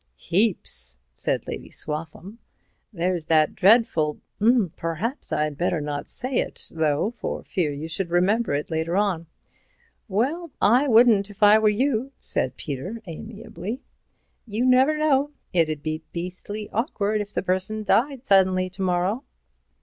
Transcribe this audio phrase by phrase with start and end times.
[0.15, 2.39] "Heaps," said Lady Swaffham.
[2.91, 8.71] "There's that dreadful—perhaps I'd better not say it, though, for fear you should remember it
[8.71, 9.27] later on."
[10.07, 13.83] "Well, I wouldn't if I were you," said Peter, amiably.
[14.47, 15.33] "You never know.
[15.53, 19.23] It'd be beastly awkward if the person died suddenly to morrow."